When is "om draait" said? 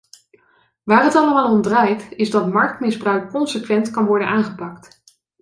1.51-2.07